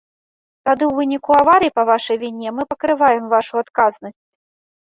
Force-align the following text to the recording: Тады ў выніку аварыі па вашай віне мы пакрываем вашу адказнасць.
Тады 0.69 0.83
ў 0.87 0.93
выніку 0.99 1.31
аварыі 1.41 1.75
па 1.77 1.83
вашай 1.91 2.17
віне 2.23 2.55
мы 2.63 2.67
пакрываем 2.73 3.23
вашу 3.37 3.53
адказнасць. 3.65 4.19